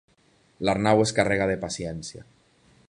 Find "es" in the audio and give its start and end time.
1.03-1.13